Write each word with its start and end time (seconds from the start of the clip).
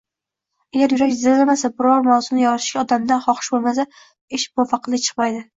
Agar 0.77 0.93
yurak 0.95 1.11
jizillamasa, 1.11 1.71
biron 1.83 2.09
mavzuni 2.13 2.45
yoritishga 2.45 2.83
odamda 2.85 3.21
xohish 3.27 3.53
bo‘lmasa, 3.57 3.89
ish 4.39 4.51
muvaffaqiyatli 4.57 5.07
chiqmaydi. 5.07 5.49